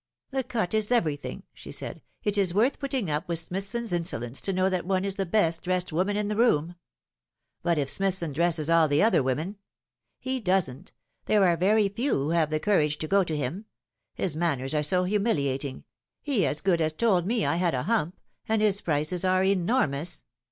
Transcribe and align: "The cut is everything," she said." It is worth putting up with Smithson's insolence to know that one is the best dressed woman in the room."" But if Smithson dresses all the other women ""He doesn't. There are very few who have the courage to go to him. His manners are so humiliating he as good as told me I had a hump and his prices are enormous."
"The 0.31 0.43
cut 0.43 0.73
is 0.73 0.91
everything," 0.91 1.43
she 1.53 1.71
said." 1.71 2.01
It 2.23 2.35
is 2.35 2.55
worth 2.55 2.79
putting 2.79 3.11
up 3.11 3.27
with 3.27 3.37
Smithson's 3.37 3.93
insolence 3.93 4.41
to 4.41 4.51
know 4.51 4.67
that 4.67 4.83
one 4.87 5.05
is 5.05 5.13
the 5.13 5.27
best 5.27 5.61
dressed 5.61 5.93
woman 5.93 6.17
in 6.17 6.27
the 6.27 6.35
room."" 6.35 6.73
But 7.61 7.77
if 7.77 7.87
Smithson 7.87 8.33
dresses 8.33 8.67
all 8.67 8.87
the 8.87 9.03
other 9.03 9.21
women 9.21 9.57
""He 10.27 10.39
doesn't. 10.39 10.91
There 11.25 11.45
are 11.45 11.55
very 11.55 11.87
few 11.87 12.13
who 12.15 12.29
have 12.31 12.49
the 12.49 12.59
courage 12.59 12.97
to 12.97 13.07
go 13.07 13.23
to 13.23 13.37
him. 13.37 13.65
His 14.15 14.35
manners 14.35 14.73
are 14.73 14.81
so 14.81 15.03
humiliating 15.03 15.83
he 16.19 16.47
as 16.47 16.61
good 16.61 16.81
as 16.81 16.93
told 16.93 17.27
me 17.27 17.45
I 17.45 17.57
had 17.57 17.75
a 17.75 17.83
hump 17.83 18.19
and 18.49 18.59
his 18.59 18.81
prices 18.81 19.23
are 19.23 19.43
enormous." 19.43 20.23